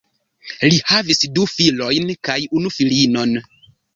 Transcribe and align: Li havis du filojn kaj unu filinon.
Li 0.71 0.79
havis 0.91 1.19
du 1.35 1.43
filojn 1.51 2.09
kaj 2.29 2.39
unu 2.61 2.75
filinon. 2.79 3.37